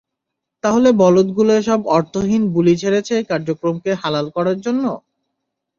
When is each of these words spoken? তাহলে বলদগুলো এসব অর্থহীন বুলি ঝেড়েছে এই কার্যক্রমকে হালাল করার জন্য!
তাহলে 0.63 0.89
বলদগুলো 1.01 1.51
এসব 1.55 1.79
অর্থহীন 1.95 2.43
বুলি 2.53 2.73
ঝেড়েছে 2.81 3.13
এই 3.19 3.25
কার্যক্রমকে 3.31 3.91
হালাল 4.01 4.25
করার 4.35 4.57
জন্য! 4.65 4.83